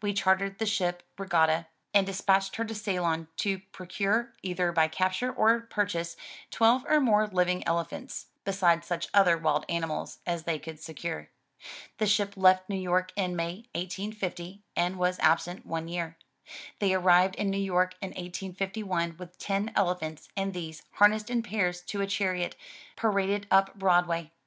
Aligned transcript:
We 0.00 0.14
chartered 0.14 0.58
the 0.58 0.64
ship 0.64 1.02
Regatta, 1.18 1.66
and 1.92 2.06
despatched 2.06 2.56
her 2.56 2.64
to 2.64 2.74
Ceylon 2.74 3.28
to 3.36 3.58
procure, 3.72 4.32
either 4.42 4.72
by 4.72 4.88
capture 4.88 5.30
or 5.30 5.60
purchase, 5.60 6.16
twelve 6.50 6.86
or 6.88 6.98
more 6.98 7.26
living 7.26 7.62
elephants, 7.68 8.28
besides 8.46 8.86
such 8.86 9.08
other 9.12 9.36
wild 9.36 9.66
animals 9.68 10.20
as 10.24 10.44
they 10.44 10.58
could 10.58 10.80
secure. 10.80 11.28
The 11.98 12.06
ship 12.06 12.32
left 12.38 12.70
New 12.70 12.78
York 12.78 13.12
in 13.16 13.36
May 13.36 13.66
,1850, 13.74 14.62
and 14.74 14.96
was 14.96 15.18
absent 15.18 15.66
one 15.66 15.88
year. 15.88 16.16
They 16.78 16.94
arrived 16.94 17.34
in 17.34 17.50
New 17.50 17.58
York 17.62 17.96
in 18.00 18.12
1851 18.12 19.18
with 19.18 19.36
ten 19.38 19.72
elephants, 19.76 20.30
and 20.38 20.54
these, 20.54 20.84
harnessed 20.92 21.28
in 21.28 21.42
pairs 21.42 21.82
to 21.82 22.00
a 22.00 22.06
chariot, 22.06 22.56
paraded 22.96 23.46
up 23.50 23.78
Broadway. 23.78 24.30